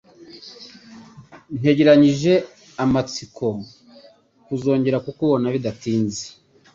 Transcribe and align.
Ntegerezanyije 1.57 2.33
amatsiko 2.83 3.47
kuzongera 4.45 4.97
kukubona 5.05 5.45
bidatinze. 5.55 6.23